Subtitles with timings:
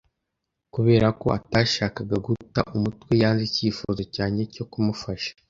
[0.73, 5.31] Kubera ko atashakaga guta umutwe, yanze icyifuzo cyanjye cyo kumufasha.